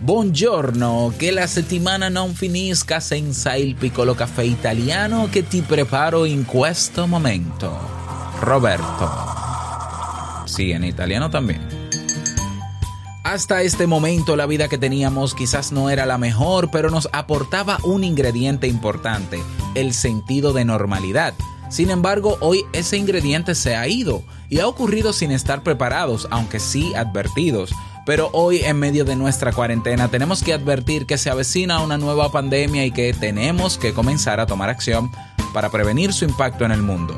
[0.00, 6.44] Buongiorno, che la settimana non finisca senza il piccolo caffè italiano che ti preparo in
[6.44, 7.76] questo momento.
[8.38, 9.10] Roberto.
[10.44, 11.66] Sí, en italiano también.
[13.24, 17.78] Hasta este momento la vida que teníamos quizás no era la mejor, pero nos aportaba
[17.82, 19.42] un ingrediente importante,
[19.74, 21.34] el sentido de normalidad.
[21.70, 26.60] Sin embargo, hoy ese ingrediente se ha ido y ha ocurrido sin estar preparados, aunque
[26.60, 27.74] sí advertidos.
[28.08, 32.32] Pero hoy en medio de nuestra cuarentena tenemos que advertir que se avecina una nueva
[32.32, 35.12] pandemia y que tenemos que comenzar a tomar acción
[35.52, 37.14] para prevenir su impacto en el mundo.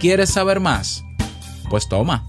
[0.00, 1.02] ¿Quieres saber más?
[1.70, 2.28] Pues toma.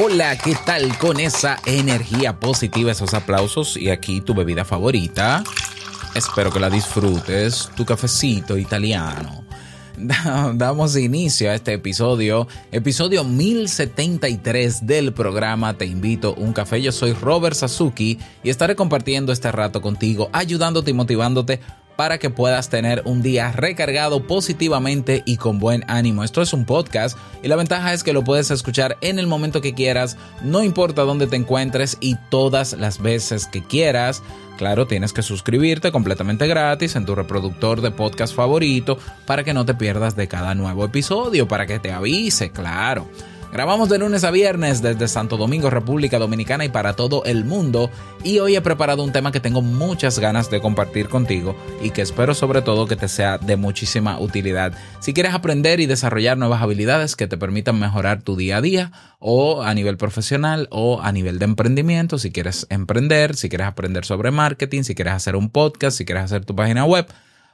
[0.00, 5.42] Hola, ¿qué tal con esa energía positiva, esos aplausos y aquí tu bebida favorita?
[6.14, 9.44] Espero que la disfrutes, tu cafecito italiano.
[10.00, 16.80] Da- Damos inicio a este episodio, episodio 1073 del programa Te invito un café.
[16.80, 21.58] Yo soy Robert Sasuki y estaré compartiendo este rato contigo, ayudándote y motivándote
[21.98, 26.22] para que puedas tener un día recargado positivamente y con buen ánimo.
[26.22, 29.60] Esto es un podcast y la ventaja es que lo puedes escuchar en el momento
[29.60, 34.22] que quieras, no importa dónde te encuentres y todas las veces que quieras.
[34.58, 39.66] Claro, tienes que suscribirte completamente gratis en tu reproductor de podcast favorito para que no
[39.66, 43.08] te pierdas de cada nuevo episodio, para que te avise, claro.
[43.50, 47.90] Grabamos de lunes a viernes desde Santo Domingo, República Dominicana y para todo el mundo.
[48.22, 52.02] Y hoy he preparado un tema que tengo muchas ganas de compartir contigo y que
[52.02, 54.74] espero sobre todo que te sea de muchísima utilidad.
[55.00, 58.92] Si quieres aprender y desarrollar nuevas habilidades que te permitan mejorar tu día a día
[59.18, 64.04] o a nivel profesional o a nivel de emprendimiento, si quieres emprender, si quieres aprender
[64.04, 67.06] sobre marketing, si quieres hacer un podcast, si quieres hacer tu página web.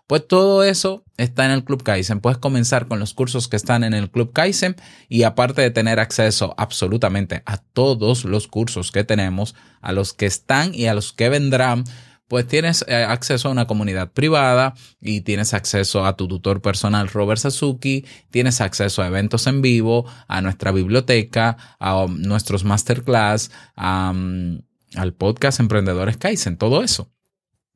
[0.06, 2.20] Pues todo eso está en el Club Kaizen.
[2.20, 4.76] Puedes comenzar con los cursos que están en el Club Kaizen
[5.08, 10.26] y aparte de tener acceso absolutamente a todos los cursos que tenemos, a los que
[10.26, 11.84] están y a los que vendrán,
[12.28, 17.08] pues tienes eh, acceso a una comunidad privada y tienes acceso a tu tutor personal
[17.08, 23.50] Robert Sasuki, tienes acceso a eventos en vivo, a nuestra biblioteca, a um, nuestros masterclass,
[23.76, 27.13] al podcast Emprendedores Kaizen, todo eso.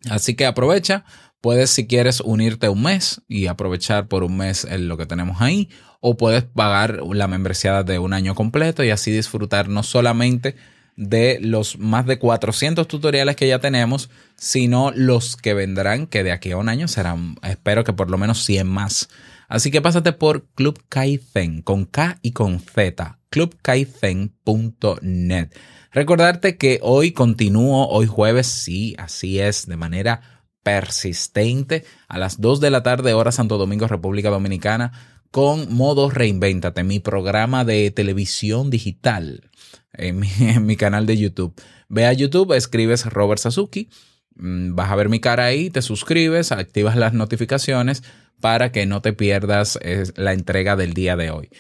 [0.09, 1.05] Así que aprovecha,
[1.41, 5.69] puedes si quieres unirte un mes y aprovechar por un mes lo que tenemos ahí,
[6.01, 10.57] o puedes pagar la membresía de un año completo y así disfrutar no solamente
[10.97, 16.33] de los más de 400 tutoriales que ya tenemos, sino los que vendrán, que de
[16.33, 19.09] aquí a un año serán, espero que por lo menos 100 más.
[19.49, 25.55] Así que pásate por Club Kaizen, con K y con Z, clubkaizen.net.
[25.93, 30.21] Recordarte que hoy continúo, hoy jueves, sí, así es, de manera
[30.63, 34.93] persistente, a las 2 de la tarde, hora Santo Domingo, República Dominicana,
[35.31, 39.51] con Modo Reinvéntate, mi programa de televisión digital
[39.93, 41.55] en mi, en mi canal de YouTube.
[41.89, 43.89] Ve a YouTube, escribes Robert Sasuki,
[44.37, 48.03] mm, vas a ver mi cara ahí, te suscribes, activas las notificaciones
[48.41, 49.79] para que no te pierdas
[50.17, 51.51] la entrega del día de hoy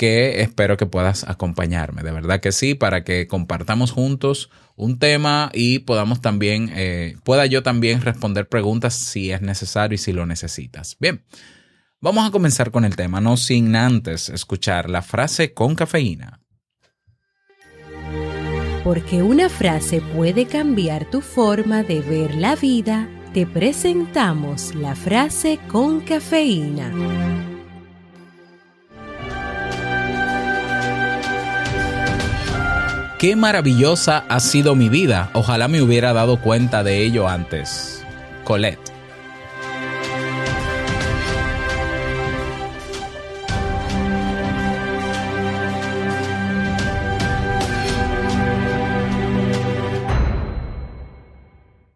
[0.00, 5.50] que espero que puedas acompañarme, de verdad que sí, para que compartamos juntos un tema
[5.52, 10.24] y podamos también, eh, pueda yo también responder preguntas si es necesario y si lo
[10.24, 10.96] necesitas.
[11.00, 11.22] Bien,
[12.00, 16.40] vamos a comenzar con el tema, no sin antes escuchar la frase con cafeína.
[18.82, 25.60] Porque una frase puede cambiar tu forma de ver la vida, te presentamos la frase
[25.68, 27.49] con cafeína.
[33.20, 38.02] Qué maravillosa ha sido mi vida, ojalá me hubiera dado cuenta de ello antes.
[38.44, 38.80] Colette.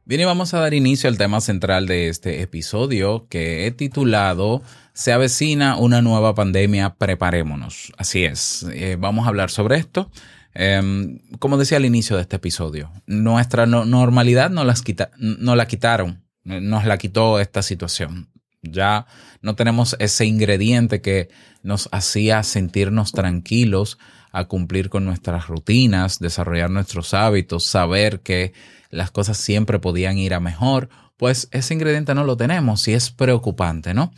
[0.05, 4.61] Bien, y vamos a dar inicio al tema central de este episodio que he titulado
[4.93, 7.95] Se avecina una nueva pandemia, preparémonos.
[7.97, 10.11] Así es, eh, vamos a hablar sobre esto.
[10.55, 15.67] Eh, como decía al inicio de este episodio, nuestra no- normalidad no, las quita- la
[15.67, 18.31] quitaron, nos la quitó esta situación.
[18.63, 19.07] Ya
[19.43, 21.29] no tenemos ese ingrediente que
[21.63, 23.99] nos hacía sentirnos tranquilos
[24.33, 28.53] a cumplir con nuestras rutinas, desarrollar nuestros hábitos, saber que
[28.91, 33.11] las cosas siempre podían ir a mejor, pues ese ingrediente no lo tenemos y es
[33.11, 34.13] preocupante, ¿no?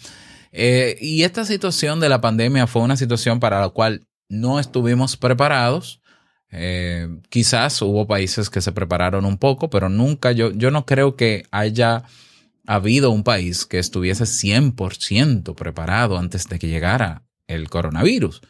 [0.53, 5.17] Eh, y esta situación de la pandemia fue una situación para la cual no estuvimos
[5.17, 6.01] preparados.
[6.51, 11.17] Eh, quizás hubo países que se prepararon un poco, pero nunca yo, yo no creo
[11.17, 12.05] que haya
[12.67, 18.43] habido un país que estuviese 100% preparado antes de que llegara el coronavirus.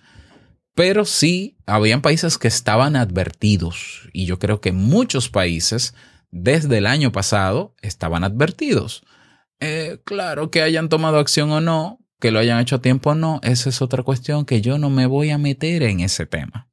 [0.75, 5.95] Pero sí, habían países que estaban advertidos y yo creo que muchos países
[6.31, 9.03] desde el año pasado estaban advertidos.
[9.61, 13.15] Eh, claro, que hayan tomado acción o no, que lo hayan hecho a tiempo o
[13.15, 16.69] no, esa es otra cuestión que yo no me voy a meter en ese tema.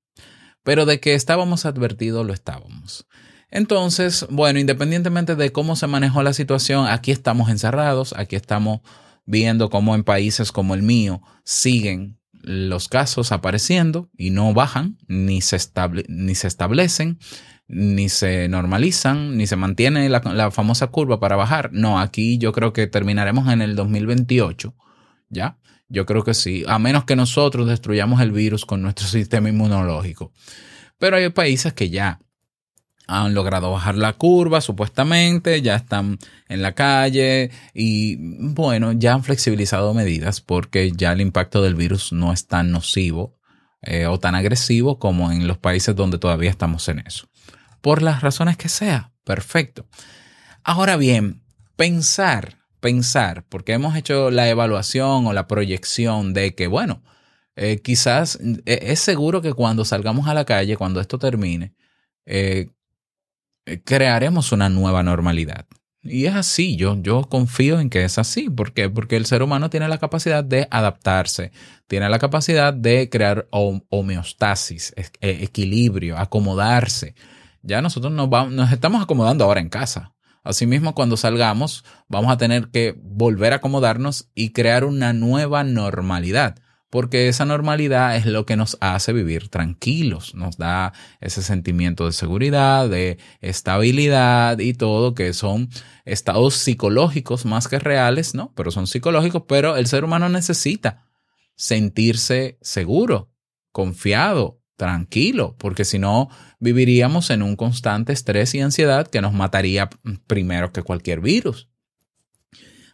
[0.64, 3.06] Pero de que estábamos advertidos, lo estábamos.
[3.52, 8.80] Entonces, bueno, independientemente de cómo se manejó la situación, aquí estamos encerrados, aquí estamos
[9.26, 15.42] viendo cómo en países como el mío siguen los casos apareciendo y no bajan, ni
[15.42, 17.20] se, estable- ni se establecen,
[17.68, 21.70] ni se normalizan, ni se mantiene la, la famosa curva para bajar.
[21.72, 24.76] No, aquí yo creo que terminaremos en el 2028,
[25.30, 25.58] ¿ya?
[25.94, 30.34] Yo creo que sí, a menos que nosotros destruyamos el virus con nuestro sistema inmunológico.
[30.98, 32.20] Pero hay países que ya
[33.06, 36.18] han logrado bajar la curva, supuestamente, ya están
[36.50, 42.12] en la calle y bueno, ya han flexibilizado medidas porque ya el impacto del virus
[42.12, 43.38] no es tan nocivo
[43.84, 47.28] eh, o tan agresivo como en los países donde todavía estamos en eso.
[47.82, 49.86] Por las razones que sea, perfecto.
[50.64, 51.44] Ahora bien,
[51.76, 57.02] pensar, pensar, porque hemos hecho la evaluación o la proyección de que, bueno,
[57.56, 61.74] eh, quizás eh, es seguro que cuando salgamos a la calle, cuando esto termine,
[62.26, 62.68] eh,
[63.86, 65.66] crearemos una nueva normalidad.
[66.02, 68.50] Y es así, yo, yo confío en que es así.
[68.50, 68.90] ¿Por qué?
[68.90, 71.54] Porque el ser humano tiene la capacidad de adaptarse,
[71.88, 77.16] tiene la capacidad de crear hom- homeostasis, eh, equilibrio, acomodarse.
[77.62, 80.13] Ya nosotros nos, vamos, nos estamos acomodando ahora en casa.
[80.44, 86.56] Asimismo, cuando salgamos, vamos a tener que volver a acomodarnos y crear una nueva normalidad,
[86.90, 92.12] porque esa normalidad es lo que nos hace vivir tranquilos, nos da ese sentimiento de
[92.12, 95.70] seguridad, de estabilidad y todo, que son
[96.06, 98.54] estados psicológicos más que reales, ¿no?
[98.54, 101.06] Pero son psicológicos, pero el ser humano necesita
[101.56, 103.32] sentirse seguro,
[103.72, 106.30] confiado, tranquilo, porque si no
[106.60, 109.90] viviríamos en un constante estrés y ansiedad que nos mataría
[110.28, 111.70] primero que cualquier virus.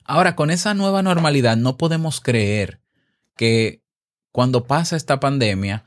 [0.04, 2.82] Ahora, con esa nueva normalidad no podemos creer
[3.36, 3.84] que
[4.32, 5.86] cuando pasa esta pandemia,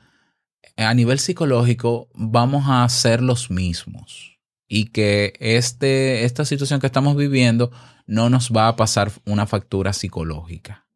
[0.77, 7.17] a nivel psicológico vamos a ser los mismos y que este, esta situación que estamos
[7.17, 7.71] viviendo
[8.07, 10.87] no nos va a pasar una factura psicológica.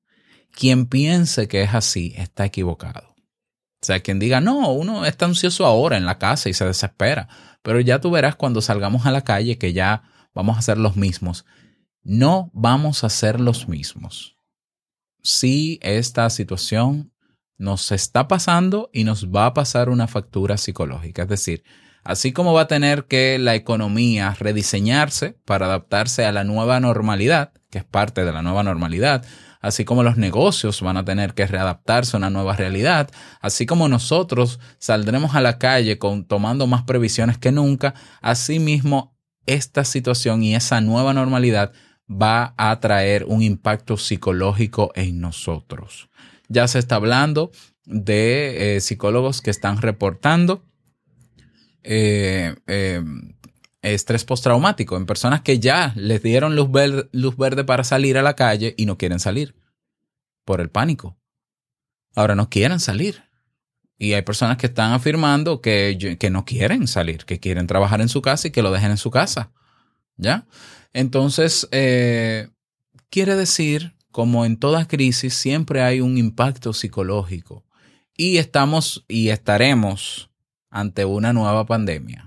[0.50, 3.15] Quien piense que es así está equivocado.
[3.82, 7.28] O sea, quien diga, no, uno está ansioso ahora en la casa y se desespera,
[7.62, 10.96] pero ya tú verás cuando salgamos a la calle que ya vamos a ser los
[10.96, 11.44] mismos.
[12.02, 14.36] No vamos a ser los mismos.
[15.22, 17.12] Si esta situación
[17.58, 21.64] nos está pasando y nos va a pasar una factura psicológica, es decir,
[22.04, 27.52] así como va a tener que la economía rediseñarse para adaptarse a la nueva normalidad,
[27.70, 29.24] que es parte de la nueva normalidad,
[29.66, 33.88] así como los negocios van a tener que readaptarse a una nueva realidad, así como
[33.88, 40.54] nosotros saldremos a la calle con, tomando más previsiones que nunca, asimismo esta situación y
[40.54, 41.72] esa nueva normalidad
[42.10, 46.08] va a traer un impacto psicológico en nosotros.
[46.48, 47.50] Ya se está hablando
[47.84, 50.64] de eh, psicólogos que están reportando
[51.82, 53.02] eh, eh,
[53.94, 58.22] estrés postraumático en personas que ya les dieron luz verde, luz verde para salir a
[58.22, 59.54] la calle y no quieren salir
[60.44, 61.18] por el pánico.
[62.14, 63.24] Ahora no quieren salir.
[63.98, 68.08] Y hay personas que están afirmando que, que no quieren salir, que quieren trabajar en
[68.08, 69.52] su casa y que lo dejen en su casa.
[70.16, 70.46] ¿Ya?
[70.92, 72.48] Entonces, eh,
[73.10, 77.64] quiere decir, como en toda crisis, siempre hay un impacto psicológico.
[78.16, 80.30] Y estamos y estaremos
[80.70, 82.25] ante una nueva pandemia.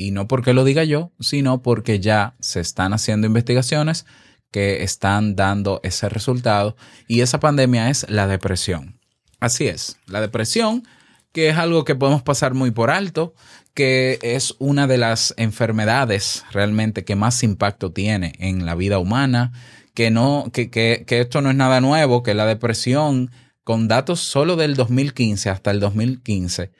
[0.00, 4.06] Y no porque lo diga yo, sino porque ya se están haciendo investigaciones
[4.50, 6.74] que están dando ese resultado.
[7.06, 8.98] Y esa pandemia es la depresión.
[9.40, 10.84] Así es, la depresión
[11.32, 13.34] que es algo que podemos pasar muy por alto,
[13.74, 19.52] que es una de las enfermedades realmente que más impacto tiene en la vida humana,
[19.94, 23.30] que no, que, que, que esto no es nada nuevo, que la depresión,
[23.64, 26.72] con datos solo del 2015 hasta el 2015,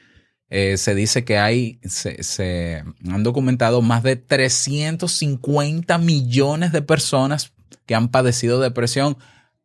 [0.50, 7.52] eh, se dice que hay, se, se han documentado más de 350 millones de personas
[7.86, 9.16] que han padecido depresión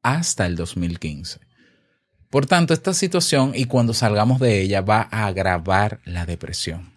[0.03, 1.39] hasta el 2015.
[2.29, 6.93] Por tanto, esta situación y cuando salgamos de ella va a agravar la depresión.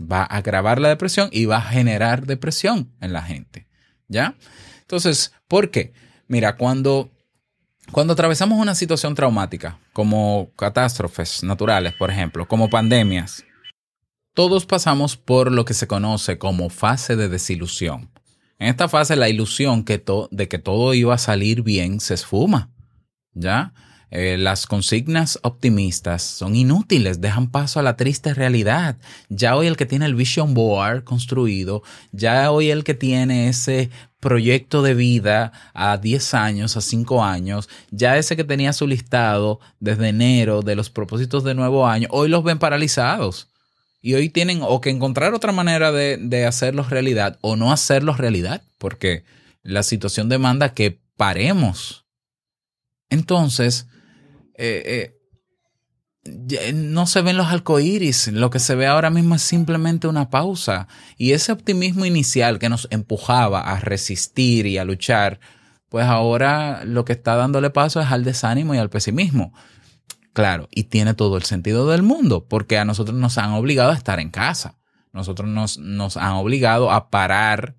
[0.00, 3.68] Va a agravar la depresión y va a generar depresión en la gente.
[4.08, 4.34] ¿Ya?
[4.80, 5.92] Entonces, ¿por qué?
[6.26, 7.10] Mira, cuando,
[7.92, 13.44] cuando atravesamos una situación traumática, como catástrofes naturales, por ejemplo, como pandemias,
[14.34, 18.10] todos pasamos por lo que se conoce como fase de desilusión.
[18.58, 22.70] En esta fase, la ilusión de que todo iba a salir bien se esfuma.
[23.32, 23.72] ¿Ya?
[24.10, 28.96] Eh, las consignas optimistas son inútiles, dejan paso a la triste realidad.
[29.28, 33.90] Ya hoy el que tiene el vision board construido, ya hoy el que tiene ese
[34.20, 39.60] proyecto de vida a 10 años, a 5 años, ya ese que tenía su listado
[39.78, 43.48] desde enero de los propósitos de nuevo año, hoy los ven paralizados.
[44.00, 48.18] Y hoy tienen o que encontrar otra manera de, de hacerlos realidad o no hacerlos
[48.18, 49.24] realidad, porque
[49.62, 52.06] la situación demanda que paremos.
[53.10, 53.86] Entonces,
[54.58, 55.14] eh, eh,
[56.24, 60.30] ya no se ven los arcoíris, lo que se ve ahora mismo es simplemente una
[60.30, 60.88] pausa.
[61.16, 65.40] Y ese optimismo inicial que nos empujaba a resistir y a luchar,
[65.88, 69.54] pues ahora lo que está dándole paso es al desánimo y al pesimismo.
[70.34, 73.96] Claro, y tiene todo el sentido del mundo, porque a nosotros nos han obligado a
[73.96, 74.76] estar en casa.
[75.12, 77.77] Nosotros nos, nos han obligado a parar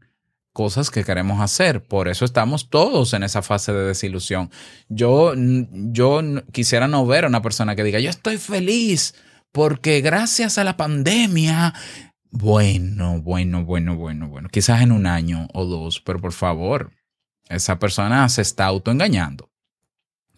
[0.53, 1.84] cosas que queremos hacer.
[1.84, 4.51] Por eso estamos todos en esa fase de desilusión.
[4.88, 9.15] Yo, yo quisiera no ver a una persona que diga, yo estoy feliz
[9.51, 11.74] porque gracias a la pandemia.
[12.32, 14.50] Bueno, bueno, bueno, bueno, bueno.
[14.50, 16.91] Quizás en un año o dos, pero por favor,
[17.50, 19.50] esa persona se está autoengañando.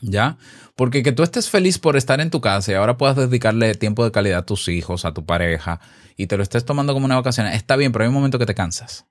[0.03, 0.38] ¿Ya?
[0.75, 4.03] Porque que tú estés feliz por estar en tu casa y ahora puedas dedicarle tiempo
[4.03, 5.80] de calidad a tus hijos, a tu pareja,
[6.18, 8.48] y te lo estés tomando como una vacación, está bien, pero hay un momento que
[8.48, 9.06] te cansas.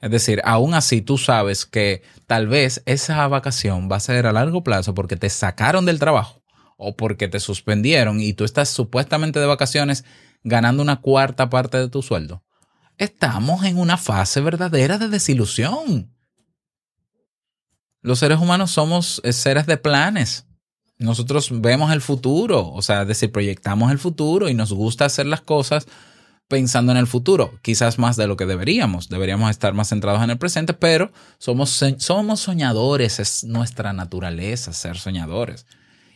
[0.00, 4.32] Es decir, aún así tú sabes que tal vez esa vacación va a ser a
[4.32, 6.42] largo plazo porque te sacaron del trabajo
[6.76, 10.04] o porque te suspendieron y tú estás supuestamente de vacaciones
[10.44, 12.44] ganando una cuarta parte de tu sueldo.
[12.96, 16.14] Estamos en una fase verdadera de desilusión.
[18.00, 20.46] Los seres humanos somos eh, seres de planes.
[20.98, 25.26] Nosotros vemos el futuro, o sea, es decir, proyectamos el futuro y nos gusta hacer
[25.26, 25.86] las cosas
[26.48, 29.08] pensando en el futuro, quizás más de lo que deberíamos.
[29.08, 34.96] Deberíamos estar más centrados en el presente, pero somos, somos soñadores, es nuestra naturaleza ser
[34.96, 35.66] soñadores.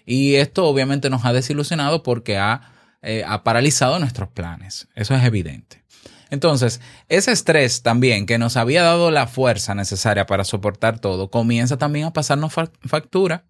[0.06, 2.72] Y esto obviamente nos ha desilusionado porque ha,
[3.02, 4.88] eh, ha paralizado nuestros planes.
[4.94, 5.82] Eso es evidente.
[6.30, 11.76] Entonces, ese estrés también que nos había dado la fuerza necesaria para soportar todo, comienza
[11.76, 13.44] también a pasarnos factura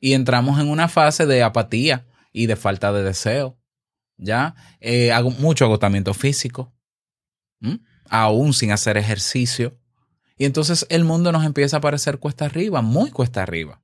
[0.00, 3.56] y entramos en una fase de apatía y de falta de deseo.
[4.16, 4.54] ¿Ya?
[4.80, 6.74] Eh, hago mucho agotamiento físico,
[8.08, 9.78] aún sin hacer ejercicio.
[10.36, 13.80] Y entonces el mundo nos empieza a parecer cuesta arriba, muy cuesta arriba.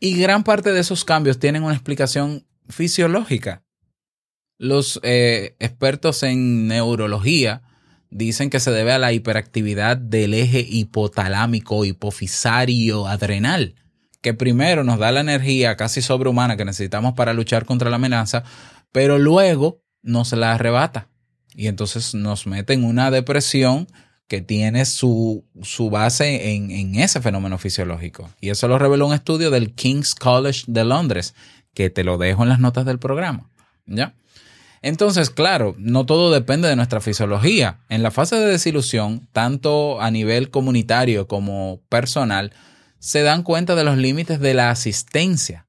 [0.00, 3.64] Y gran parte de esos cambios tienen una explicación fisiológica.
[4.58, 7.62] Los eh, expertos en neurología
[8.10, 13.74] dicen que se debe a la hiperactividad del eje hipotalámico hipofisario adrenal,
[14.20, 18.44] que primero nos da la energía casi sobrehumana que necesitamos para luchar contra la amenaza,
[18.92, 21.08] pero luego nos la arrebata.
[21.54, 23.88] Y entonces nos mete en una depresión
[24.28, 28.30] que tiene su, su base en, en, ese fenómeno fisiológico.
[28.40, 31.34] Y eso lo reveló un estudio del King's College de Londres,
[31.74, 33.48] que te lo dejo en las notas del programa.
[33.86, 34.14] ¿Ya?
[34.82, 37.80] Entonces, claro, no todo depende de nuestra fisiología.
[37.88, 42.52] En la fase de desilusión, tanto a nivel comunitario como personal,
[42.98, 45.67] se dan cuenta de los límites de la asistencia.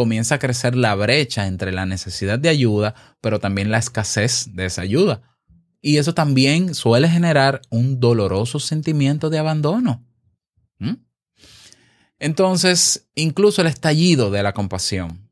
[0.00, 4.64] Comienza a crecer la brecha entre la necesidad de ayuda, pero también la escasez de
[4.64, 5.36] esa ayuda.
[5.82, 10.02] Y eso también suele generar un doloroso sentimiento de abandono.
[10.78, 10.94] ¿Mm?
[12.18, 15.30] Entonces, incluso el estallido de la compasión,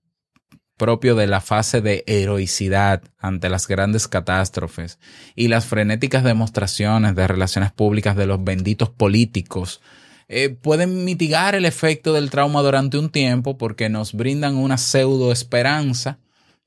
[0.77, 4.99] propio de la fase de heroicidad ante las grandes catástrofes
[5.35, 9.81] y las frenéticas demostraciones de relaciones públicas de los benditos políticos,
[10.29, 15.33] eh, pueden mitigar el efecto del trauma durante un tiempo porque nos brindan una pseudo
[15.33, 16.19] esperanza,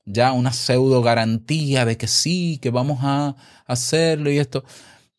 [0.04, 4.64] ya una pseudo garantía de que sí, que vamos a hacerlo y esto.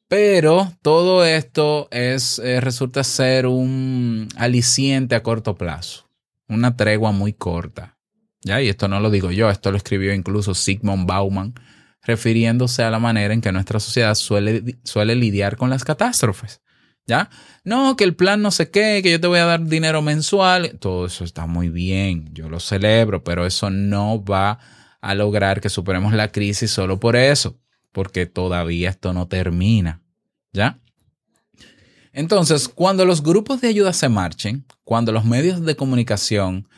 [0.10, 6.10] Pero todo esto es, eh, resulta ser un aliciente a corto plazo,
[6.50, 7.98] una tregua muy corta.
[8.42, 8.62] ¿Ya?
[8.62, 11.54] Y esto no lo digo yo, esto lo escribió incluso Sigmund Bauman,
[12.02, 16.62] refiriéndose a la manera en que nuestra sociedad suele, suele lidiar con las catástrofes.
[17.05, 17.29] ¿Ya?
[17.65, 20.77] No, que el plan no sé qué, que yo te voy a dar dinero mensual.
[20.79, 24.60] Todo eso está muy bien, yo lo celebro, pero eso no va
[25.01, 27.60] a lograr que superemos la crisis solo por eso,
[27.91, 30.01] porque todavía esto no termina.
[30.53, 30.79] ¿Ya?
[32.13, 36.69] Entonces, cuando los grupos de ayuda se marchen, cuando los medios de comunicación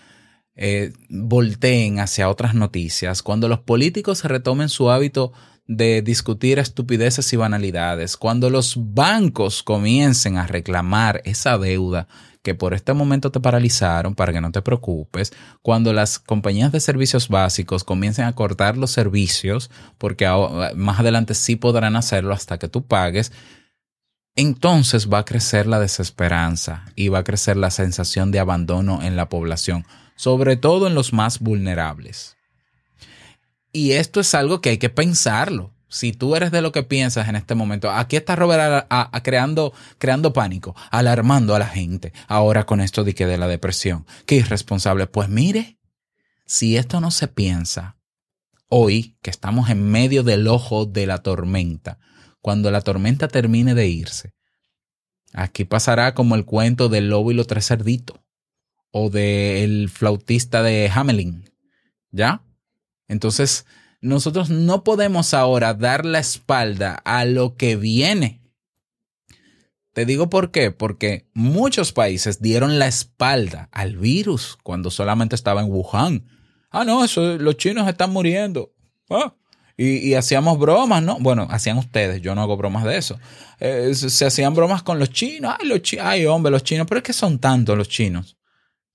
[0.55, 5.33] eh, volteen hacia otras noticias, cuando los políticos retomen su hábito
[5.67, 12.07] de discutir estupideces y banalidades, cuando los bancos comiencen a reclamar esa deuda
[12.43, 16.79] que por este momento te paralizaron para que no te preocupes, cuando las compañías de
[16.79, 20.27] servicios básicos comiencen a cortar los servicios, porque
[20.75, 23.31] más adelante sí podrán hacerlo hasta que tú pagues,
[24.35, 29.15] entonces va a crecer la desesperanza y va a crecer la sensación de abandono en
[29.15, 32.35] la población, sobre todo en los más vulnerables.
[33.75, 35.73] Y esto es algo que hay que pensarlo.
[35.89, 39.73] Si tú eres de lo que piensas en este momento, aquí está Robert a, creando,
[39.97, 42.13] creando pánico, alarmando a la gente.
[42.29, 44.05] Ahora con esto de que de la depresión.
[44.25, 45.07] Qué irresponsable.
[45.07, 45.77] Pues mire,
[46.45, 47.97] si esto no se piensa
[48.69, 51.99] hoy, que estamos en medio del ojo de la tormenta,
[52.39, 54.31] cuando la tormenta termine de irse,
[55.33, 58.21] aquí pasará como el cuento del lobo y los tres cerditos,
[58.91, 61.51] o del flautista de Hamelin.
[62.11, 62.41] ¿Ya?
[63.07, 63.65] Entonces,
[64.01, 68.41] nosotros no podemos ahora dar la espalda a lo que viene.
[69.93, 75.61] Te digo por qué, porque muchos países dieron la espalda al virus cuando solamente estaba
[75.61, 76.27] en Wuhan.
[76.69, 78.73] Ah, no, eso, los chinos están muriendo.
[79.09, 79.35] Ah,
[79.77, 81.17] y, hacíamos bromas, ¿no?
[81.19, 83.19] Bueno, hacían ustedes, yo no hago bromas de eso.
[83.59, 85.55] Eh, se, hacían bromas con los chinos.
[85.59, 88.37] Ay, los chinos, ay, hombre, los chinos, pero es que son tantos los chinos.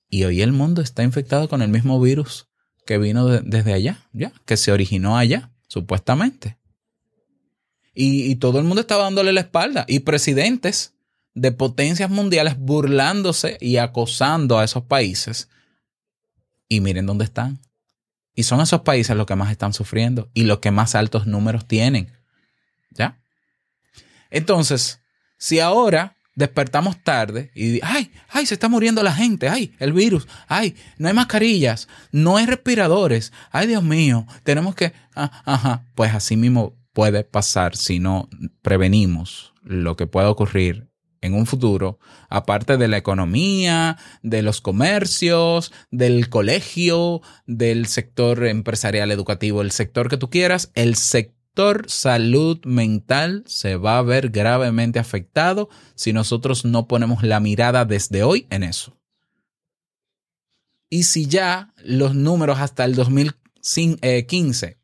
[0.08, 2.49] Y hoy el mundo está infectado con el mismo virus
[2.86, 6.58] que vino desde allá, ya, que se originó allá, supuestamente.
[7.94, 9.84] Y, y todo el mundo estaba dándole la espalda.
[9.88, 10.94] Y presidentes
[11.34, 15.48] de potencias mundiales burlándose y acosando a esos países.
[16.68, 17.60] Y miren dónde están.
[18.34, 21.66] Y son esos países los que más están sufriendo y los que más altos números
[21.66, 22.12] tienen.
[22.90, 23.20] ¿Ya?
[24.30, 25.00] Entonces,
[25.36, 30.26] si ahora despertamos tarde y, ay, ay, se está muriendo la gente, ay, el virus,
[30.48, 36.12] ay, no hay mascarillas, no hay respiradores, ay, Dios mío, tenemos que, ah, ajá, pues
[36.14, 38.28] así mismo puede pasar si no
[38.62, 40.88] prevenimos lo que pueda ocurrir
[41.20, 41.98] en un futuro,
[42.30, 50.08] aparte de la economía, de los comercios, del colegio, del sector empresarial educativo, el sector
[50.08, 50.96] que tú quieras, el
[51.50, 57.84] sector salud mental se va a ver gravemente afectado si nosotros no ponemos la mirada
[57.84, 58.96] desde hoy en eso.
[60.88, 64.78] Y si ya los números hasta el 2015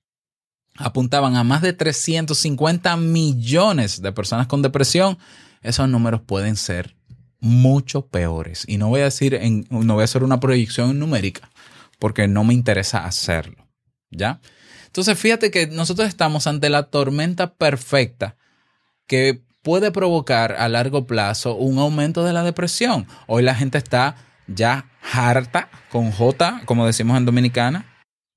[0.77, 5.19] apuntaban a más de 350 millones de personas con depresión,
[5.63, 6.97] esos números pueden ser
[7.39, 8.65] mucho peores.
[8.67, 11.49] Y no voy a decir, en, no voy a hacer una proyección numérica,
[12.01, 13.69] porque no me interesa hacerlo.
[14.11, 14.41] ¿Ya?
[14.97, 18.37] Entonces, fíjate que nosotros estamos ante la tormenta perfecta
[19.07, 23.07] que puede provocar a largo plazo un aumento de la depresión.
[23.27, 27.85] Hoy la gente está ya harta, con J, como decimos en Dominicana,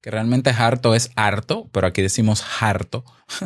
[0.02, 3.04] que realmente harto es harto, pero aquí decimos harto.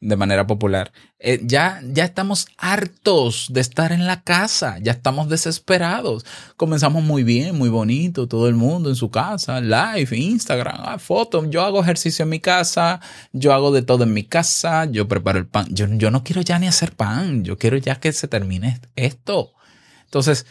[0.00, 5.28] de manera popular, eh, ya, ya estamos hartos de estar en la casa, ya estamos
[5.28, 6.24] desesperados.
[6.56, 11.46] Comenzamos muy bien, muy bonito, todo el mundo en su casa, live, Instagram, ah, fotos.
[11.50, 13.00] Yo hago ejercicio en mi casa,
[13.32, 15.66] yo hago de todo en mi casa, yo preparo el pan.
[15.70, 19.52] Yo, yo no quiero ya ni hacer pan, yo quiero ya que se termine esto.
[20.04, 20.46] Entonces,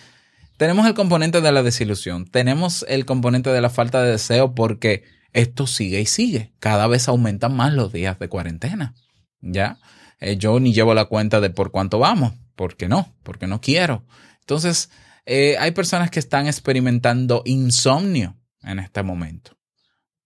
[0.58, 5.17] tenemos el componente de la desilusión, tenemos el componente de la falta de deseo porque
[5.38, 6.54] esto sigue y sigue.
[6.60, 8.96] Cada vez aumentan más los días de cuarentena.
[9.42, 9.80] ¿ya?
[10.20, 14.04] Eh, yo ni llevo la cuenta de por cuánto vamos, porque no, porque no quiero.
[14.42, 14.90] Entonces,
[15.26, 19.58] eh, hay personas que están experimentando insomnio en este momento,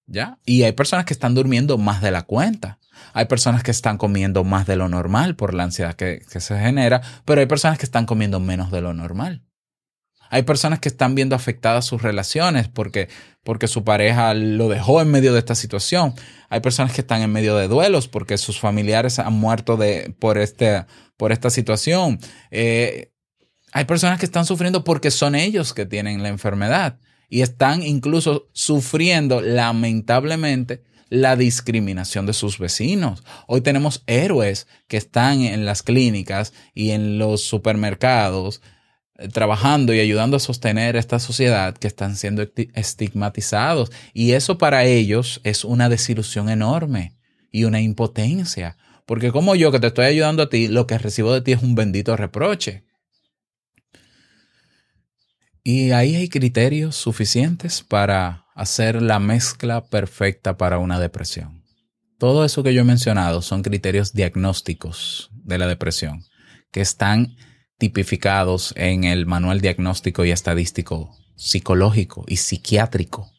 [0.06, 0.40] ¿ya?
[0.46, 2.80] Y hay personas que están durmiendo más de la cuenta.
[3.14, 6.58] Hay personas que están comiendo más de lo normal por la ansiedad que, que se
[6.58, 9.44] genera, pero hay personas que están comiendo menos de lo normal.
[10.32, 13.10] Hay personas que están viendo afectadas sus relaciones porque,
[13.44, 16.14] porque su pareja lo dejó en medio de esta situación.
[16.50, 20.38] Hay personas que están en medio de duelos porque sus familiares han muerto de, por,
[20.38, 20.86] este,
[21.18, 22.18] por esta situación.
[22.50, 23.12] Eh,
[23.74, 28.48] hay personas que están sufriendo porque son ellos que tienen la enfermedad y están incluso
[28.54, 33.22] sufriendo lamentablemente la discriminación de sus vecinos.
[33.48, 38.62] Hoy tenemos héroes que están en las clínicas y en los supermercados
[39.30, 43.92] trabajando y ayudando a sostener esta sociedad que están siendo esti- estigmatizados.
[44.14, 47.18] Y eso para ellos es una desilusión enorme
[47.52, 48.78] y una impotencia.
[49.06, 51.62] Porque como yo que te estoy ayudando a ti, lo que recibo de ti es
[51.62, 52.84] un bendito reproche.
[55.64, 61.64] Y ahí hay criterios suficientes para hacer la mezcla perfecta para una depresión.
[62.18, 66.24] Todo eso que yo he mencionado son criterios diagnósticos de la depresión
[66.72, 67.36] que están
[67.82, 73.32] tipificados en el Manual Diagnóstico y Estadístico Psicológico y Psiquiátrico.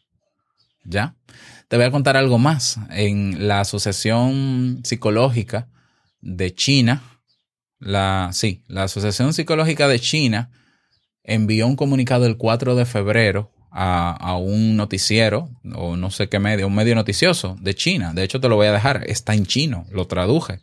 [0.83, 1.15] ¿Ya?
[1.69, 2.77] Te voy a contar algo más.
[2.89, 5.69] En la Asociación Psicológica
[6.19, 7.21] de China,
[7.79, 10.51] la, sí, la Asociación Psicológica de China
[11.23, 16.39] envió un comunicado el 4 de febrero a, a un noticiero, o no sé qué
[16.39, 18.11] medio, un medio noticioso de China.
[18.13, 20.59] De hecho, te lo voy a dejar, está en chino, lo traduje.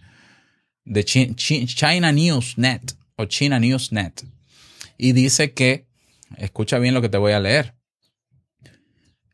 [0.84, 2.82] De Chi- Chi- China News Net
[3.20, 4.24] o China News Net.
[4.98, 5.86] Y dice que,
[6.36, 7.74] escucha bien lo que te voy a leer.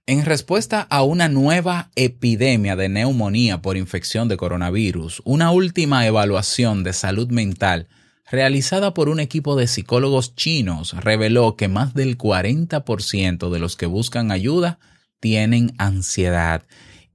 [0.06, 6.84] En respuesta a una nueva epidemia de neumonía por infección de coronavirus, una última evaluación
[6.84, 7.88] de salud mental
[8.30, 13.86] realizada por un equipo de psicólogos chinos reveló que más del 40% de los que
[13.86, 14.78] buscan ayuda
[15.20, 16.64] tienen ansiedad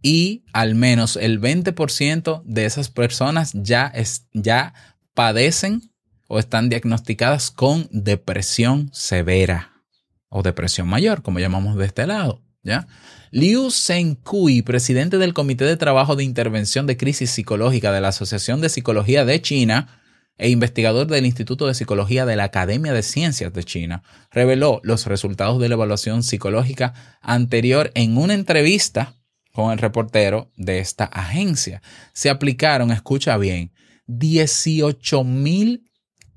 [0.01, 4.73] y al menos el 20% de esas personas ya, es- ya
[5.13, 5.90] padecen
[6.33, 9.83] o están diagnosticadas con depresión severa
[10.29, 12.41] o depresión mayor, como llamamos de este lado.
[12.63, 12.87] ¿ya?
[13.31, 18.61] Liu Zhenkui, presidente del Comité de Trabajo de Intervención de Crisis Psicológica de la Asociación
[18.61, 19.99] de Psicología de China
[20.37, 25.07] e investigador del Instituto de Psicología de la Academia de Ciencias de China, reveló los
[25.07, 29.15] resultados de la evaluación psicológica anterior en una entrevista
[29.51, 31.81] con el reportero de esta agencia.
[32.13, 33.73] Se aplicaron, escucha bien,
[34.07, 35.25] 18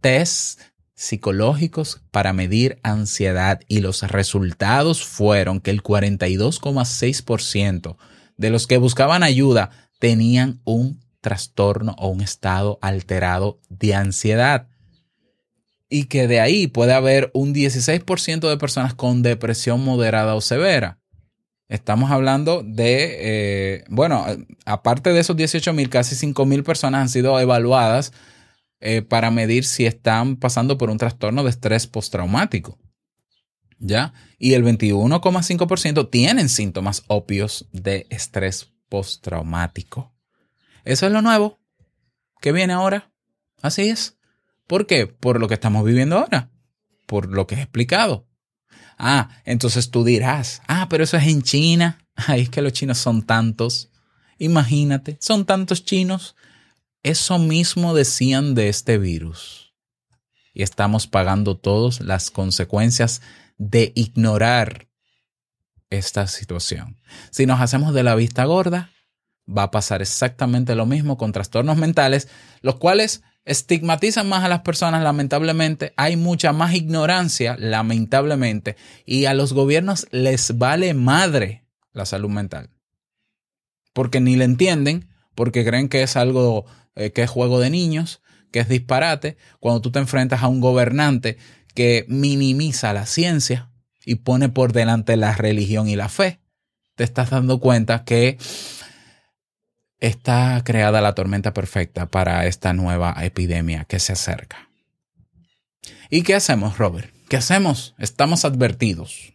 [0.04, 0.58] mil tests
[0.94, 7.96] psicológicos para medir ansiedad y los resultados fueron que el 42,6%
[8.36, 14.68] de los que buscaban ayuda tenían un trastorno o un estado alterado de ansiedad.
[15.88, 20.98] Y que de ahí puede haber un 16% de personas con depresión moderada o severa.
[21.68, 24.26] Estamos hablando de, eh, bueno,
[24.66, 28.12] aparte de esos 18 mil, casi 5 mil personas han sido evaluadas
[28.86, 32.78] eh, para medir si están pasando por un trastorno de estrés postraumático.
[33.78, 34.12] ¿Ya?
[34.38, 40.14] Y el 21,5% tienen síntomas obvios de estrés postraumático.
[40.84, 41.58] Eso es lo nuevo
[42.42, 43.10] que viene ahora.
[43.62, 44.18] Así es.
[44.66, 45.06] ¿Por qué?
[45.06, 46.50] Por lo que estamos viviendo ahora.
[47.06, 48.28] Por lo que he explicado.
[48.98, 52.06] Ah, entonces tú dirás, ah, pero eso es en China.
[52.14, 53.90] Ay, es que los chinos son tantos.
[54.36, 56.36] Imagínate, son tantos chinos.
[57.04, 59.74] Eso mismo decían de este virus.
[60.54, 63.20] Y estamos pagando todos las consecuencias
[63.58, 64.88] de ignorar
[65.90, 66.98] esta situación.
[67.30, 68.90] Si nos hacemos de la vista gorda,
[69.46, 72.28] va a pasar exactamente lo mismo con trastornos mentales,
[72.62, 75.92] los cuales estigmatizan más a las personas, lamentablemente.
[75.98, 82.70] Hay mucha más ignorancia, lamentablemente, y a los gobiernos les vale madre la salud mental.
[83.92, 88.20] Porque ni le entienden, porque creen que es algo eh, que es juego de niños,
[88.52, 91.38] que es disparate, cuando tú te enfrentas a un gobernante
[91.74, 93.70] que minimiza la ciencia
[94.04, 96.40] y pone por delante la religión y la fe,
[96.94, 98.38] te estás dando cuenta que
[99.98, 104.68] está creada la tormenta perfecta para esta nueva epidemia que se acerca.
[106.10, 107.12] ¿Y qué hacemos, Robert?
[107.28, 107.94] ¿Qué hacemos?
[107.98, 109.34] Estamos advertidos.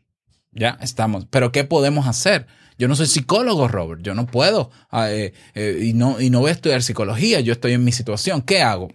[0.52, 1.26] Ya estamos.
[1.30, 2.48] Pero ¿qué podemos hacer?
[2.80, 4.02] Yo no soy psicólogo, Robert.
[4.02, 4.72] Yo no puedo.
[4.94, 7.42] eh, eh, y, no, y no voy a estudiar psicología.
[7.42, 8.42] Yo estoy en mi situación.
[8.42, 8.88] ¿Qué hago?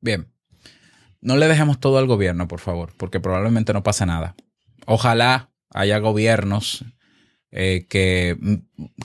[0.00, 0.26] Bien.
[1.20, 4.34] No le dejemos todo al gobierno, por favor, porque probablemente no pase nada.
[4.84, 6.84] Ojalá haya gobiernos
[7.52, 8.36] eh, que,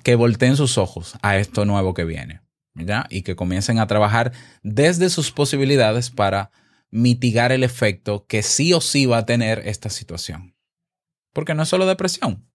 [0.03, 2.41] que volteen sus ojos a esto nuevo que viene,
[2.73, 3.05] ¿ya?
[3.09, 6.51] Y que comiencen a trabajar desde sus posibilidades para
[6.89, 10.55] mitigar el efecto que sí o sí va a tener esta situación.
[11.31, 12.47] Porque no es solo depresión.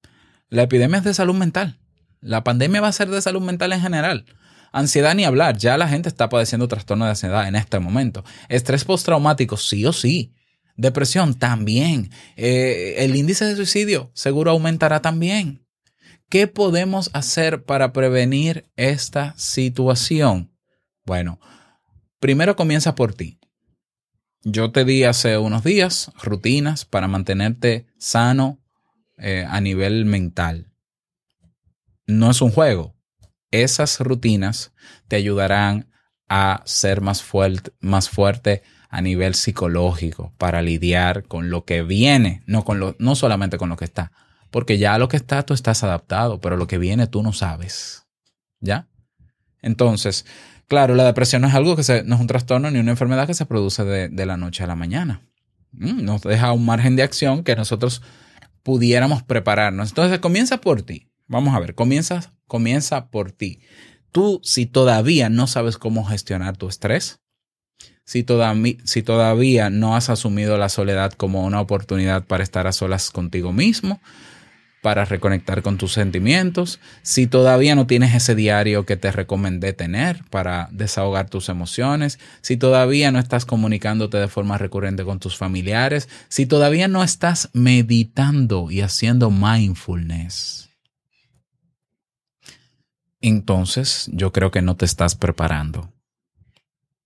[0.48, 1.78] La epidemia es de salud mental.
[2.20, 4.24] La pandemia va a ser de salud mental en general.
[4.72, 5.56] Ansiedad ni hablar.
[5.56, 8.24] Ya la gente está padeciendo trastorno de ansiedad en este momento.
[8.48, 10.34] Estrés postraumático, sí o sí.
[10.76, 12.10] Depresión también.
[12.36, 15.66] Eh, el índice de suicidio seguro aumentará también.
[16.28, 20.52] ¿Qué podemos hacer para prevenir esta situación?
[21.04, 21.40] Bueno,
[22.18, 23.38] primero comienza por ti.
[24.42, 28.60] Yo te di hace unos días rutinas para mantenerte sano
[29.16, 30.72] eh, a nivel mental.
[32.06, 32.94] No es un juego.
[33.50, 34.72] Esas rutinas
[35.08, 35.90] te ayudarán
[36.28, 42.42] a ser más fuerte, más fuerte, a nivel psicológico para lidiar con lo que viene,
[42.46, 44.12] no, con lo, no solamente con lo que está.
[44.50, 48.06] Porque ya lo que está tú estás adaptado, pero lo que viene tú no sabes.
[48.60, 48.88] ¿Ya?
[49.60, 50.24] Entonces,
[50.68, 53.26] claro, la depresión no es algo que se, no es un trastorno ni una enfermedad
[53.26, 55.22] que se produce de, de la noche a la mañana.
[55.72, 58.02] Mm, Nos deja un margen de acción que nosotros
[58.66, 59.90] pudiéramos prepararnos.
[59.90, 61.08] Entonces, comienza por ti.
[61.28, 63.60] Vamos a ver, comienza, comienza por ti.
[64.10, 67.20] Tú, si todavía no sabes cómo gestionar tu estrés,
[68.04, 68.26] si,
[68.82, 73.52] si todavía no has asumido la soledad como una oportunidad para estar a solas contigo
[73.52, 74.00] mismo,
[74.86, 80.22] para reconectar con tus sentimientos, si todavía no tienes ese diario que te recomendé tener
[80.30, 86.08] para desahogar tus emociones, si todavía no estás comunicándote de forma recurrente con tus familiares,
[86.28, 90.70] si todavía no estás meditando y haciendo mindfulness,
[93.20, 95.92] entonces yo creo que no te estás preparando.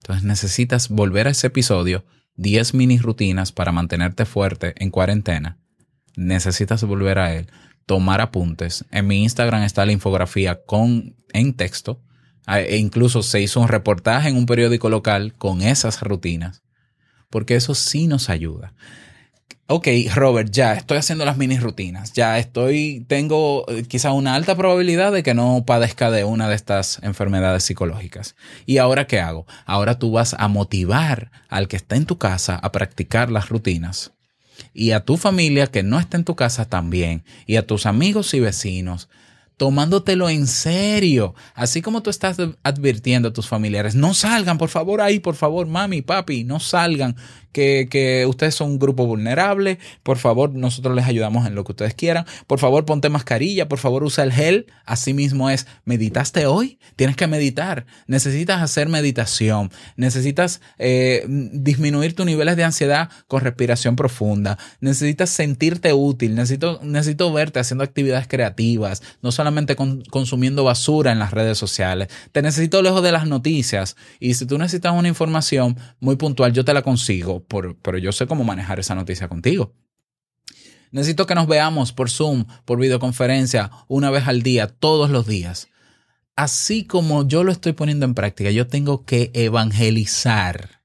[0.03, 2.05] Entonces necesitas volver a ese episodio,
[2.37, 5.57] 10 mini rutinas para mantenerte fuerte en cuarentena.
[6.17, 7.49] Necesitas volver a él,
[7.91, 8.85] tomar apuntes.
[8.93, 12.01] En mi Instagram está la infografía con en texto.
[12.47, 16.63] E incluso se hizo un reportaje en un periódico local con esas rutinas,
[17.31, 18.75] porque eso sí nos ayuda
[19.71, 24.57] ok, Robert, ya estoy haciendo las mini rutinas, ya estoy, tengo eh, quizá una alta
[24.57, 28.35] probabilidad de que no padezca de una de estas enfermedades psicológicas.
[28.67, 29.47] ¿Y ahora qué hago?
[29.67, 34.13] Ahora tú vas a motivar al que está en tu casa a practicar las rutinas.
[34.73, 37.25] Y a tu familia que no está en tu casa también.
[37.47, 39.09] Y a tus amigos y vecinos
[39.61, 45.03] tomándotelo en serio, así como tú estás advirtiendo a tus familiares, no salgan, por favor,
[45.03, 47.15] ahí, por favor, mami, papi, no salgan,
[47.53, 51.73] que, que, ustedes son un grupo vulnerable, por favor, nosotros les ayudamos en lo que
[51.73, 56.47] ustedes quieran, por favor, ponte mascarilla, por favor, usa el gel, así mismo es, ¿meditaste
[56.47, 56.79] hoy?
[56.97, 63.97] Tienes que meditar, necesitas hacer meditación, necesitas eh, disminuir tus niveles de ansiedad con respiración
[63.97, 71.13] profunda, necesitas sentirte útil, necesito, necesito verte haciendo actividades creativas, no solamente con, consumiendo basura
[71.13, 72.09] en las redes sociales.
[72.33, 73.97] Te necesito lejos de las noticias.
[74.19, 78.27] Y si tú necesitas una información muy puntual, yo te la consigo, pero yo sé
[78.27, 79.75] cómo manejar esa noticia contigo.
[80.93, 85.69] Necesito que nos veamos por Zoom, por videoconferencia, una vez al día, todos los días.
[86.35, 90.81] Así como yo lo estoy poniendo en práctica, yo tengo que evangelizar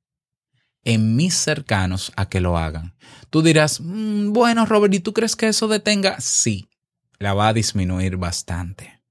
[0.84, 2.96] en mis cercanos a que lo hagan.
[3.30, 6.20] Tú dirás, mmm, bueno, Robert, ¿y tú crees que eso detenga?
[6.20, 6.70] Sí,
[7.18, 9.02] la va a disminuir bastante.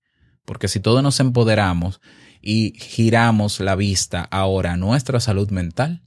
[0.44, 2.00] Porque si todos nos empoderamos
[2.40, 6.02] y giramos la vista ahora a nuestra salud mental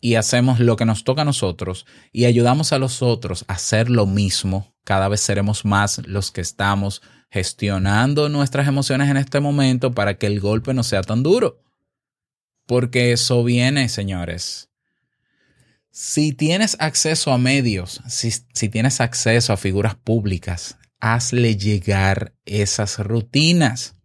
[0.00, 3.90] y hacemos lo que nos toca a nosotros y ayudamos a los otros a hacer
[3.90, 9.92] lo mismo, cada vez seremos más los que estamos gestionando nuestras emociones en este momento
[9.92, 11.62] para que el golpe no sea tan duro.
[12.66, 14.68] Porque eso viene, señores.
[15.90, 22.98] Si tienes acceso a medios, si, si tienes acceso a figuras públicas, hazle llegar esas
[22.98, 23.96] rutinas.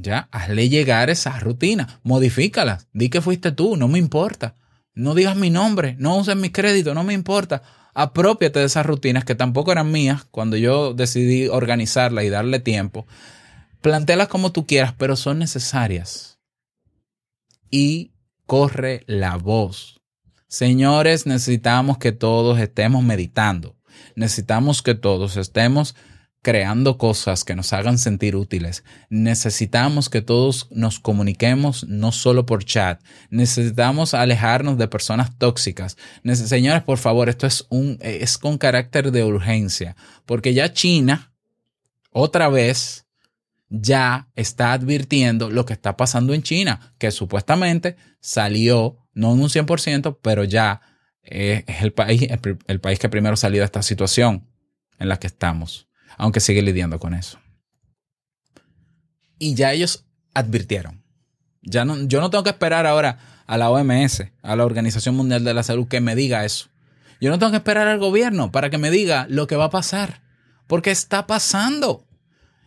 [0.00, 4.54] Ya, hazle llegar esas rutinas, modifícalas, di que fuiste tú, no me importa.
[4.94, 7.62] No digas mi nombre, no uses mi crédito, no me importa.
[7.94, 13.06] Apropiate de esas rutinas que tampoco eran mías cuando yo decidí organizarlas y darle tiempo.
[13.80, 16.38] Plantéalas como tú quieras, pero son necesarias.
[17.70, 18.12] Y
[18.46, 20.00] corre la voz.
[20.46, 23.78] Señores, necesitamos que todos estemos meditando
[24.14, 25.94] necesitamos que todos estemos
[26.42, 28.84] creando cosas que nos hagan sentir útiles.
[29.10, 33.02] Necesitamos que todos nos comuniquemos no solo por chat.
[33.30, 35.96] Necesitamos alejarnos de personas tóxicas.
[36.24, 39.96] Señores, por favor, esto es un es con carácter de urgencia,
[40.26, 41.32] porque ya China
[42.10, 43.06] otra vez
[43.68, 49.48] ya está advirtiendo lo que está pasando en China, que supuestamente salió no en un
[49.48, 50.80] 100%, pero ya
[51.22, 52.28] es el país,
[52.66, 54.48] el, país que primero salió de esta situación
[54.98, 55.87] en la que estamos,
[56.18, 57.38] aunque sigue lidiando con eso.
[59.38, 60.04] Y ya ellos
[60.34, 61.02] advirtieron.
[61.62, 65.44] Ya no, yo no tengo que esperar ahora a la OMS, a la Organización Mundial
[65.44, 66.68] de la Salud, que me diga eso.
[67.20, 69.70] Yo no tengo que esperar al gobierno para que me diga lo que va a
[69.70, 70.22] pasar,
[70.66, 72.06] porque está pasando.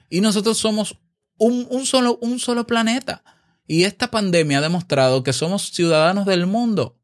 [0.10, 1.00] Y nosotros somos
[1.38, 3.24] un, solo, un solo planeta.
[3.68, 6.98] Y esta pandemia ha demostrado que somos ciudadanos del mundo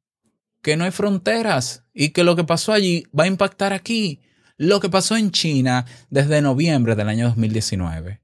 [0.61, 4.21] que no hay fronteras y que lo que pasó allí va a impactar aquí.
[4.57, 8.21] Lo que pasó en China desde noviembre del año 2019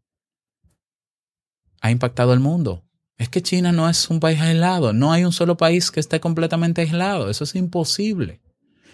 [1.81, 2.83] ha impactado el mundo.
[3.17, 6.19] Es que China no es un país aislado, no hay un solo país que esté
[6.19, 8.41] completamente aislado, eso es imposible.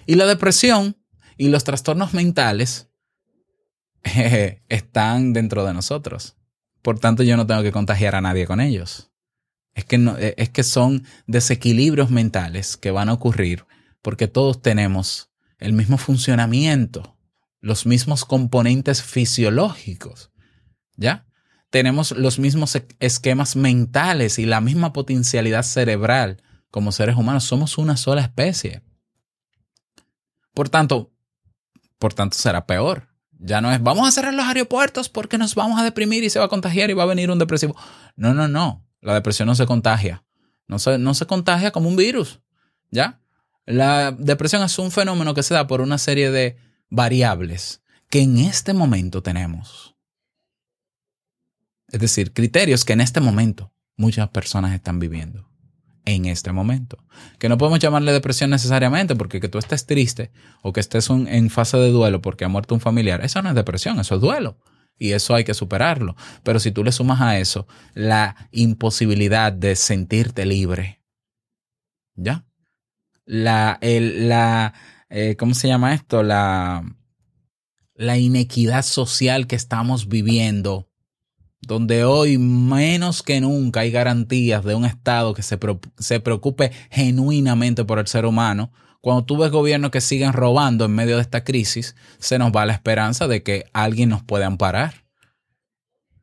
[0.06, 0.98] Y la depresión
[1.38, 2.90] y los trastornos mentales
[4.70, 6.36] están dentro de nosotros.
[6.82, 9.12] Por tanto, yo no tengo que contagiar a nadie con ellos.
[9.74, 13.66] Es que, eh, es que son desequilibrios mentales que van a ocurrir
[14.02, 17.19] porque todos tenemos el mismo funcionamiento,
[17.62, 20.32] los mismos componentes fisiológicos,
[20.96, 21.26] ¿ya?
[21.70, 26.42] Tenemos los mismos e- esquemas mentales y la misma potencialidad cerebral
[26.72, 27.44] como seres humanos.
[27.44, 28.82] Somos una sola especie.
[30.54, 31.12] Por tanto,
[32.00, 33.08] por tanto será peor.
[33.38, 36.40] Ya no es vamos a cerrar los aeropuertos porque nos vamos a deprimir y se
[36.40, 37.76] va a contagiar y va a venir un depresivo.
[38.16, 38.86] No, no, no.
[39.02, 40.26] La depresión no se contagia.
[40.68, 42.42] No se, no se contagia como un virus.
[42.92, 43.22] ¿Ya?
[43.66, 46.58] La depresión es un fenómeno que se da por una serie de
[46.90, 49.96] variables que en este momento tenemos.
[51.92, 55.48] Es decir, criterios que en este momento muchas personas están viviendo.
[56.06, 56.98] En este momento.
[57.38, 60.32] Que no podemos llamarle depresión necesariamente porque que tú estés triste
[60.64, 63.56] o que estés en fase de duelo porque ha muerto un familiar, eso no es
[63.56, 64.58] depresión, eso es duelo.
[64.98, 66.16] Y eso hay que superarlo.
[66.44, 71.02] Pero si tú le sumas a eso la imposibilidad de sentirte libre,
[72.16, 72.46] ¿ya?
[73.26, 74.74] La, el, la,
[75.10, 76.24] eh, ¿cómo se llama esto?
[76.24, 76.84] La,
[77.96, 80.90] la inequidad social que estamos viviendo,
[81.62, 85.60] donde hoy menos que nunca hay garantías de un Estado que se,
[85.98, 88.72] se preocupe genuinamente por el ser humano.
[89.02, 92.66] Cuando tú ves gobiernos que siguen robando en medio de esta crisis, se nos va
[92.66, 95.09] la esperanza de que alguien nos pueda amparar.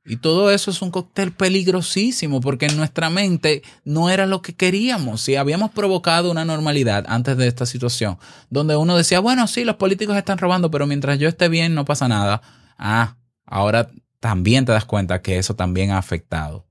[0.08, 4.54] Y todo eso es un cóctel peligrosísimo porque en nuestra mente no era lo que
[4.54, 5.20] queríamos.
[5.20, 8.16] Si habíamos provocado una normalidad antes de esta situación,
[8.48, 11.84] donde uno decía, bueno, sí, los políticos están robando, pero mientras yo esté bien no
[11.84, 12.40] pasa nada.
[12.78, 13.90] Ah, ahora
[14.20, 16.66] también te das cuenta que eso también ha afectado.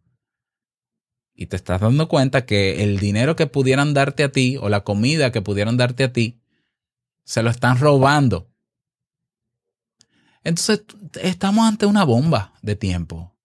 [1.34, 4.86] Y te estás dando cuenta que el dinero que pudieran darte a ti o la
[4.86, 6.40] comida que pudieran darte a ti,
[7.26, 8.50] se lo están robando.
[10.46, 10.84] Entonces
[11.22, 13.36] estamos ante una bomba de tiempo.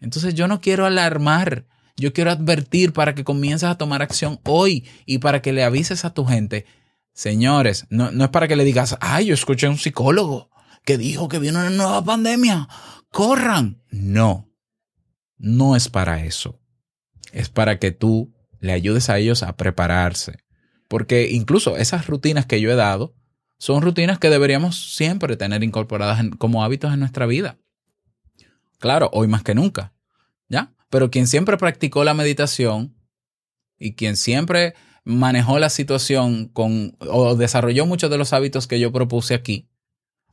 [0.00, 4.88] Entonces yo no quiero alarmar, yo quiero advertir para que comiences a tomar acción hoy
[5.04, 6.64] y para que le avises a tu gente.
[7.12, 10.50] Señores, no, no es para que le digas, ay, yo escuché a un psicólogo
[10.84, 12.66] que dijo que viene una nueva pandemia.
[13.10, 13.82] Corran.
[13.90, 14.50] No,
[15.36, 16.60] no es para eso.
[17.32, 20.38] Es para que tú le ayudes a ellos a prepararse.
[20.88, 23.14] Porque incluso esas rutinas que yo he dado
[23.58, 27.58] son rutinas que deberíamos siempre tener incorporadas en- como hábitos en nuestra vida.
[28.78, 29.92] Claro, hoy más que nunca,
[30.48, 30.72] ¿ya?
[30.90, 32.94] Pero quien siempre practicó la meditación
[33.78, 38.92] y quien siempre manejó la situación con o desarrolló muchos de los hábitos que yo
[38.92, 39.68] propuse aquí,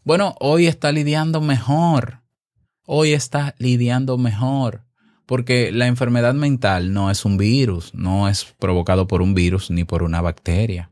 [0.04, 2.22] bueno, hoy está lidiando mejor.
[2.86, 4.84] Hoy está lidiando mejor.
[5.26, 9.86] Porque la enfermedad mental no es un virus, no es provocado por un virus ni
[9.86, 10.92] por una bacteria.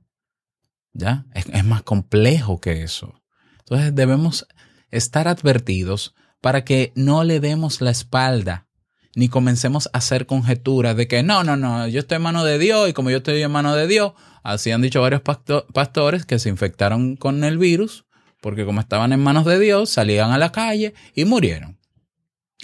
[0.94, 1.26] ¿Ya?
[1.34, 3.22] Es, más complejo que eso.
[3.60, 4.48] Entonces debemos
[4.90, 8.68] estar advertidos para que no le demos la espalda
[9.16, 12.58] ni comencemos a hacer conjeturas de que no, no, no, yo estoy en mano de
[12.58, 16.26] Dios y como yo estoy en mano de Dios, así han dicho varios pasto- pastores
[16.26, 18.06] que se infectaron con el virus
[18.42, 21.80] porque como estaban en manos de Dios, salían a la calle y murieron.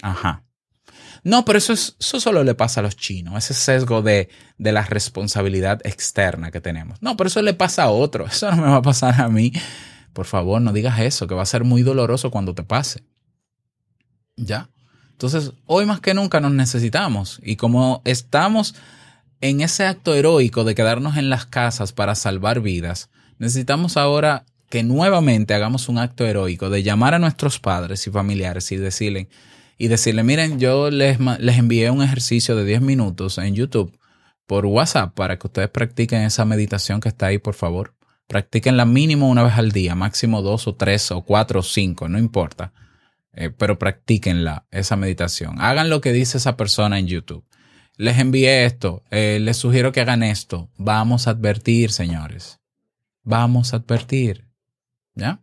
[0.02, 0.44] Ajá.
[1.28, 4.72] No, pero eso, es, eso solo le pasa a los chinos, ese sesgo de, de
[4.72, 7.02] la responsabilidad externa que tenemos.
[7.02, 9.52] No, pero eso le pasa a otro, eso no me va a pasar a mí.
[10.14, 13.02] Por favor, no digas eso, que va a ser muy doloroso cuando te pase.
[14.36, 14.70] ¿Ya?
[15.10, 17.40] Entonces, hoy más que nunca nos necesitamos.
[17.42, 18.74] Y como estamos
[19.42, 24.82] en ese acto heroico de quedarnos en las casas para salvar vidas, necesitamos ahora que
[24.82, 29.28] nuevamente hagamos un acto heroico de llamar a nuestros padres y familiares y decirle,
[29.78, 33.96] y decirle, miren, yo les, les envié un ejercicio de 10 minutos en YouTube
[34.46, 37.94] por WhatsApp para que ustedes practiquen esa meditación que está ahí, por favor.
[38.26, 42.18] Practíquenla mínimo una vez al día, máximo dos o tres o cuatro o cinco, no
[42.18, 42.72] importa.
[43.32, 45.60] Eh, pero practíquenla, esa meditación.
[45.60, 47.44] Hagan lo que dice esa persona en YouTube.
[47.96, 50.70] Les envié esto, eh, les sugiero que hagan esto.
[50.76, 52.58] Vamos a advertir, señores.
[53.22, 54.46] Vamos a advertir.
[55.14, 55.40] ¿Ya?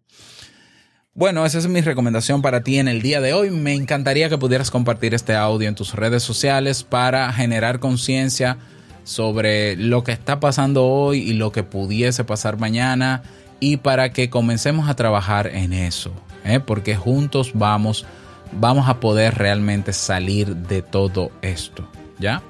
[1.17, 3.49] Bueno, esa es mi recomendación para ti en el día de hoy.
[3.49, 8.57] Me encantaría que pudieras compartir este audio en tus redes sociales para generar conciencia
[9.05, 13.23] sobre lo que está pasando hoy y lo que pudiese pasar mañana
[13.61, 16.11] y para que comencemos a trabajar en eso,
[16.43, 16.59] ¿eh?
[16.59, 18.05] porque juntos vamos,
[18.51, 21.87] vamos a poder realmente salir de todo esto,
[22.19, 22.43] ¿ya?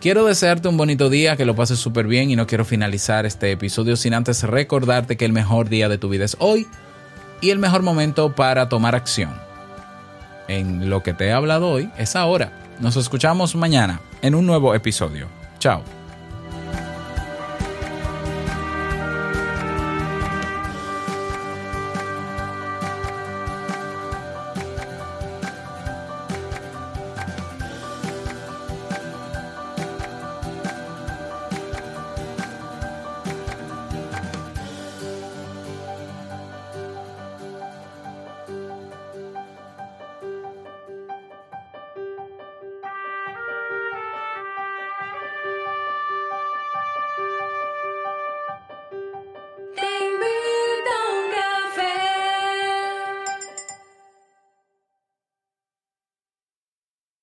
[0.00, 3.50] Quiero desearte un bonito día, que lo pases súper bien y no quiero finalizar este
[3.52, 6.66] episodio sin antes recordarte que el mejor día de tu vida es hoy
[7.40, 9.48] y el mejor momento para tomar acción
[10.48, 12.52] en lo que te he hablado hoy es ahora.
[12.80, 15.28] Nos escuchamos mañana en un nuevo episodio.
[15.58, 15.97] Chao.